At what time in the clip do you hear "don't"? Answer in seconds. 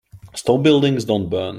1.05-1.29